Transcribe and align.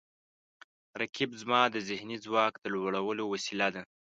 رقیب 1.01 1.31
زما 1.41 1.61
د 1.69 1.75
ذهني 1.89 2.17
ځواک 2.25 2.53
د 2.59 2.65
لوړولو 2.73 3.23
وسیله 3.33 3.67
ده 3.75 3.81